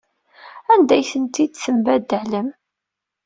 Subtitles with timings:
[0.73, 2.47] Anda ay tent-tembaddalem?